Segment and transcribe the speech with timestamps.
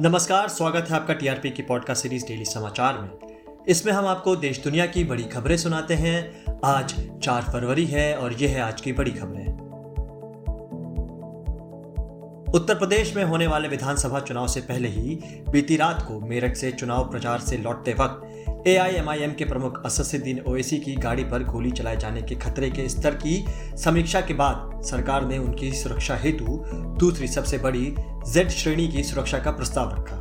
[0.00, 3.10] नमस्कार, स्वागत है आपका टीआरपी की पॉडकास्ट सीरीज़ डेली समाचार में।
[3.68, 8.32] इसमें हम आपको देश दुनिया की बड़ी खबरें सुनाते हैं। आज 4 फरवरी है और
[8.32, 9.46] यह है आज की बड़ी खबरें।
[12.54, 16.72] उत्तर प्रदेश में होने वाले विधानसभा चुनाव से पहले ही बीती रात को मेरठ से
[16.72, 21.96] चुनाव प्रचार से लौटते वक्त एआईएमआईएम के प्रमुख असदुद्दीन ओवैसी की गाड़ी पर गोली चलाए
[21.96, 23.44] जाने के खतरे के स्तर की
[23.76, 26.58] समीक्षा के बाद सरकार ने उनकी सुरक्षा हेतु
[27.00, 27.94] दूसरी सबसे बड़ी
[28.32, 30.18] जेड श्रेणी की सुरक्षा का प्रस्ताव रखा,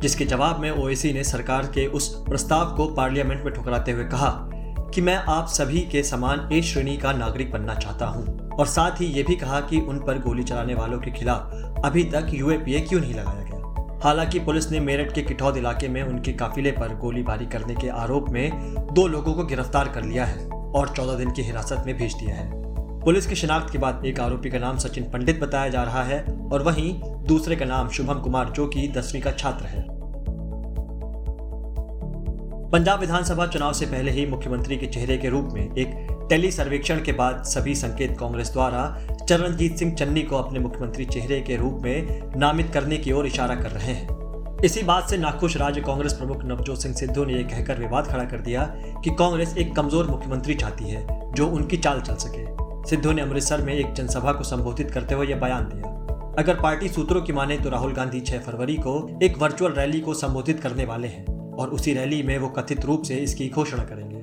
[0.00, 4.30] जिसके जवाब में ओएसी ने सरकार के उस प्रस्ताव को पार्लियामेंट में ठुकराते हुए कहा
[4.94, 9.00] कि मैं आप सभी के समान ए श्रेणी का नागरिक बनना चाहता हूँ और साथ
[9.00, 12.80] ही ये भी कहा कि उन पर गोली चलाने वालों के खिलाफ अभी तक यूएपीए
[12.80, 13.55] क्यों नहीं लगाया गया।
[14.02, 18.28] हालाँकि पुलिस ने मेरठ के किठौद इलाके में उनके काफिले पर गोलीबारी करने के आरोप
[18.30, 22.14] में दो लोगों को गिरफ़्तार कर लिया है और चौदह दिन की हिरासत में भेज
[22.14, 22.50] दिया है।
[23.00, 26.24] पुलिस की शिनाख्त के बाद एक आरोपी का नाम सचिन पंडित बताया जा रहा है
[26.52, 26.92] और वहीं
[27.26, 29.84] दूसरे का नाम शुभम कुमार जो कि दसवीं का छात्र है।
[32.70, 37.02] पंजाब विधानसभा चुनाव से पहले ही मुख्यमंत्री के चेहरे के रूप में एक टेली सर्वेक्षण
[37.04, 38.80] के बाद सभी संकेत कांग्रेस द्वारा
[39.28, 43.54] चरणजीत सिंह चन्नी को अपने मुख्यमंत्री चेहरे के रूप में नामित करने की ओर इशारा
[43.54, 47.48] कर रहे हैं। इसी बात से नाखुश राज्य कांग्रेस प्रमुख नवजोत सिंह सिद्धू ने यह
[47.48, 48.64] कहकर विवाद खड़ा कर दिया
[49.04, 52.44] कि कांग्रेस एक कमज़ोर मुख्यमंत्री चाहती है, जो उनकी चाल चल सके।
[52.90, 55.94] सिद्धू ने अमृतसर में एक जनसभा को संबोधित करते हुए यह बयान दिया।
[56.38, 60.14] अगर पार्टी सूत्रों की माने तो राहुल गांधी 6 फरवरी को एक वर्चुअल रैली को
[60.14, 64.15] संबोधित करने वाले हैं, और उसी रैली में वो कथित रूप से इसकी घोषणा करेंगे।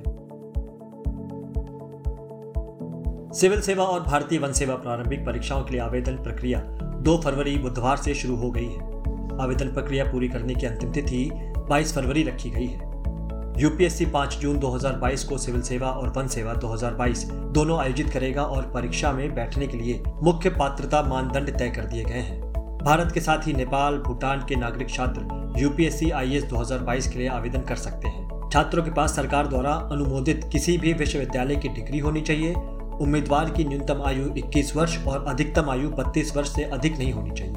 [3.34, 6.58] सिविल सेवा और भारतीय वन सेवा प्रारंभिक परीक्षाओं के लिए आवेदन प्रक्रिया
[7.02, 11.30] 2 फरवरी बुधवार से शुरू हो गई है। आवेदन प्रक्रिया पूरी करने की अंतिम तिथि
[11.70, 16.54] 22 फरवरी रखी गई है। यूपीएससी 5 जून 2022 को सिविल सेवा और वन सेवा
[16.54, 21.84] 2022 दोनों आयोजित करेगा और परीक्षा में बैठने के लिए मुख्य पात्रता मानदंड तय कर
[21.84, 22.40] दिए गए हैं।
[22.84, 27.62] भारत के साथ ही नेपाल, भूटान के नागरिक छात्र यूपीएससी आईएएस 2022 के लिए आवेदन
[27.62, 32.20] कर सकते हैं। छात्रों के पास सरकार द्वारा अनुमोदित किसी भी विश्वविद्यालय की डिग्री होनी
[32.20, 32.54] चाहिए
[33.02, 37.30] उम्मीदवार की न्यूनतम आयु 21 वर्ष और अधिकतम आयु 32 वर्ष से अधिक नहीं होनी
[37.30, 37.54] चाहिए।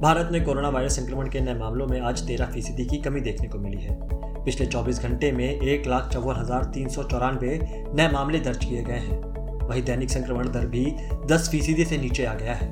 [0.00, 3.48] भारत में कोरोना वायरस संक्रमण के नए मामलों में आज तेरह फ़ीसदी की कमी देखने
[3.48, 3.98] को मिली है।
[4.44, 7.58] पिछले 24 घंटे में एक लाख चौवन हज़ार तीन सौ चौरानवे
[7.94, 9.20] नए मामले दर्ज किए गए हैं।
[9.68, 10.84] वहीं दैनिक संक्रमण दर भी
[11.26, 12.70] 10 फ़ीसदी से नीचे आ गया है।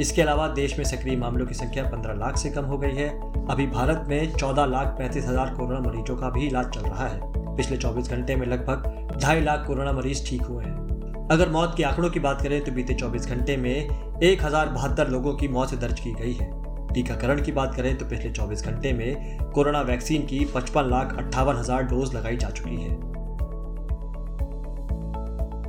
[0.00, 3.08] इसके अलावा देश में सक्रिय मामलों की संख्या 15 लाख से कम हो गई है।
[3.50, 7.31] अभी भारत में 14 लाख पैंतीस हज़ार कोरोना मरीजों का भी इलाज चल रहा है।
[7.56, 11.82] पिछले 24 घंटे में लगभग ढाई लाख कोरोना मरीज़ ठीक हुए हैं। अगर मौत के
[11.82, 15.74] आंकड़ों की बात करें तो बीते 24 घंटे में एक हज़ार बहत्तर लोगों की मौत
[15.76, 16.50] दर्ज की गई है।
[16.94, 21.56] टीकाकरण की बात करें तो पिछले 24 घंटे में कोरोना वैक्सीन की पचपन लाख अट्ठावन
[21.56, 22.90] हज़ार डोज लगाई जा चुकी है।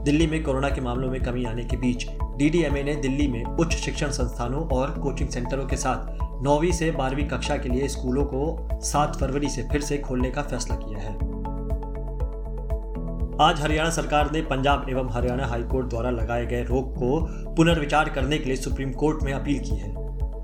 [0.04, 2.08] दिल्ली में कोरोना के मामलों में कमी आने के बीच
[2.38, 7.28] डीडीएमए ने दिल्ली में उच्च शिक्षण संस्थानों और कोचिंग सेंटरों के साथ नौवीं से बारहवीं
[7.28, 11.18] कक्षा के लिए स्कूलों को 7 फरवरी से फिर से खोलने का फैसला किया है।
[13.42, 18.38] आज हरियाणा सरकार ने पंजाब एवं हरियाणा हाईकोर्ट द्वारा लगाए गए रोक को पुनर्विचार करने
[18.38, 19.90] के लिए सुप्रीम कोर्ट में अपील की है।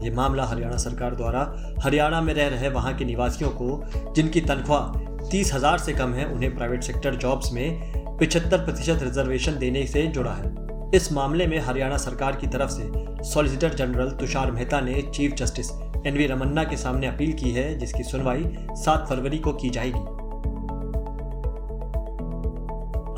[0.04, 1.42] ये मामला हरियाणा सरकार द्वारा
[1.84, 6.26] हरियाणा में रह रहे वहाँ के निवासियों को, जिनकी तनख्वाह तीस हज़ार से कम है,
[6.26, 11.60] उन्हें प्राइवेट सेक्टर जॉब्स में पिछहत्तर प्रतिशत रिजर्वेशन देने से जुड़ा है। इस मामले में
[11.60, 12.92] हरियाणा सरकार की तरफ़ से
[13.24, 15.72] सॉलिसिटर जनरल तुषार मेहता ने chief justice
[16.06, 18.44] N V Ramana के सामने अपील की है, जिसकी सुनवाई
[18.78, 20.19] 7 फरवरी को की जाएगी।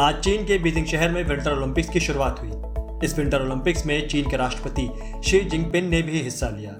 [0.01, 4.07] आज चीन के बीजिंग शहर में विंटर ओलंपिक्स की शुरुआत हुई। इस विंटर ओलंपिक्स में
[4.07, 4.87] चीन के राष्ट्रपति
[5.25, 6.71] शी जिनपिंग ने भी हिस्सा लिया।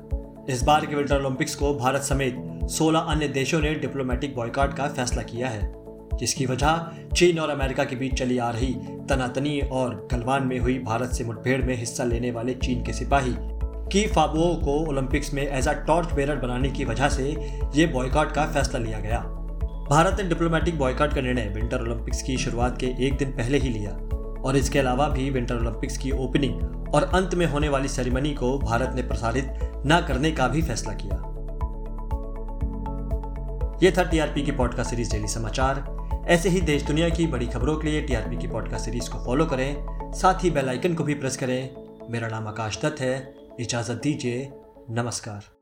[0.49, 2.35] इस बार के विंटर ओलंपिक्स को भारत समेत
[2.71, 5.61] 16 अन्य देशों ने डिप्लोमेटिक बॉयकॉट का फैसला किया है,
[6.19, 8.73] जिसकी वजह चीन और अमेरिका के बीच चली आ रही
[9.09, 13.35] तनातनी और गलवान में हुई भारत से मुठभेड़ में हिस्सा लेने वाले चीन के सिपाही
[13.91, 17.29] की फाबुओ को ओलंपिक्स में एज अ टॉर्च बेरर बनाने की वजह से
[17.75, 19.30] ये बॉयकॉट का फैसला लिया गया।
[19.91, 23.69] भारत ने डिप्लोमेटिक बॉयकॉट का निर्णय विंटर ओलंपिक्स की शुरुआत के एक दिन पहले ही
[23.69, 23.91] लिया।
[24.41, 28.59] और इसके अलावा भी विंटर ओलंपिक्स की ओपनिंग और अंत में होने वाली सेरेमनी को
[28.59, 31.15] भारत ने प्रसारित न करने का भी फैसला किया।
[33.83, 37.77] यह था टीआरपी की पॉडकास्ट सीरीज़ डेली समाचार ऐसे ही देश दुनिया की बड़ी खबरों
[37.77, 39.77] के लिए टीआरपी की पॉडकास्ट सीरीज़ को फॉलो करें।
[40.13, 41.69] साथ ही बेल आइकन को भी प्रेस करें।
[42.11, 44.51] मेरा नाम आकाश दत्त है। इजाज़त दीजिए।
[44.89, 45.60] नमस्कार।